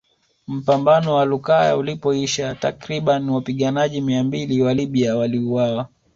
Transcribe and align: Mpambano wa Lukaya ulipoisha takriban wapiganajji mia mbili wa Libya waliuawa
Mpambano 0.47 1.13
wa 1.15 1.25
Lukaya 1.25 1.77
ulipoisha 1.77 2.55
takriban 2.55 3.29
wapiganajji 3.29 4.01
mia 4.01 4.23
mbili 4.23 4.61
wa 4.61 4.73
Libya 4.73 5.15
waliuawa 5.15 5.89